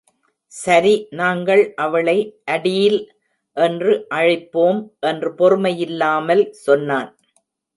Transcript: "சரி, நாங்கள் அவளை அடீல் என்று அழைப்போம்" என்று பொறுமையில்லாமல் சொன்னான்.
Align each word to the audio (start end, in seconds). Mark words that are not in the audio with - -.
"சரி, 0.51 0.93
நாங்கள் 1.11 1.61
அவளை 1.75 2.15
அடீல் 2.45 2.97
என்று 3.57 3.93
அழைப்போம்" 4.15 4.81
என்று 5.03 5.31
பொறுமையில்லாமல் 5.35 6.43
சொன்னான். 6.65 7.11